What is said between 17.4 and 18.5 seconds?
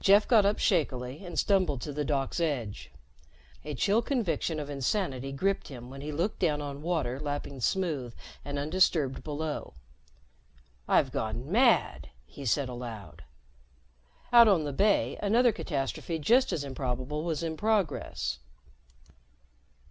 in progress.